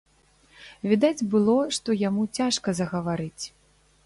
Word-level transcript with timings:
Відаць 0.91 1.27
было, 1.33 1.57
што 1.77 1.97
яму 2.07 2.23
цяжка 2.39 2.77
загаварыць. 2.81 3.43